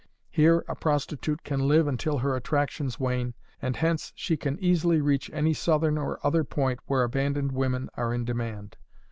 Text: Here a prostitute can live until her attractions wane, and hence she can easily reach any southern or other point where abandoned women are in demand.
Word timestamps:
Here 0.31 0.65
a 0.67 0.75
prostitute 0.75 1.43
can 1.43 1.67
live 1.67 1.85
until 1.87 2.17
her 2.17 2.35
attractions 2.35 2.99
wane, 2.99 3.35
and 3.61 3.75
hence 3.75 4.11
she 4.15 4.35
can 4.35 4.57
easily 4.57 4.99
reach 4.99 5.29
any 5.31 5.53
southern 5.53 5.95
or 5.99 6.19
other 6.25 6.43
point 6.43 6.79
where 6.87 7.03
abandoned 7.03 7.51
women 7.51 7.87
are 7.95 8.11
in 8.11 8.25
demand. 8.25 8.77